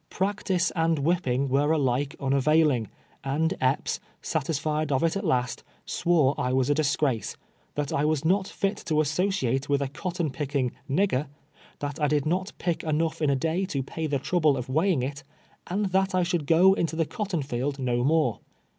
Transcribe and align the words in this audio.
Practice 0.09 0.71
and 0.75 0.97
whipping 0.97 1.47
were 1.47 1.71
alike 1.71 2.15
nnavailing, 2.19 2.87
and 3.23 3.53
Epps, 3.61 3.99
satisfied 4.19 4.91
of 4.91 5.03
it 5.03 5.15
at 5.15 5.23
last, 5.23 5.63
swore 5.85 6.33
I 6.39 6.53
was 6.53 6.71
a 6.71 6.73
disgrace— 6.73 7.37
that 7.75 7.93
I 7.93 8.03
was 8.03 8.25
not 8.25 8.47
fit 8.47 8.77
to 8.87 8.99
associate 8.99 9.69
with 9.69 9.79
a 9.79 9.87
cot 9.87 10.15
ton 10.15 10.31
picking 10.31 10.71
"nigger"— 10.89 11.27
^that 11.81 11.99
I 12.01 12.07
could 12.07 12.25
not 12.25 12.51
pick 12.57 12.81
enough 12.83 13.21
in 13.21 13.29
a 13.29 13.35
day 13.35 13.63
to 13.67 13.83
pay 13.83 14.07
the 14.07 14.17
trouble 14.17 14.57
of 14.57 14.69
weighing 14.69 15.03
it, 15.03 15.21
and 15.67 15.85
that 15.91 16.15
I 16.15 16.23
should 16.23 16.47
go 16.47 16.73
into 16.73 16.95
the 16.95 17.05
cotton 17.05 17.43
field 17.43 17.77
no 17.77 18.03
more. 18.03 18.39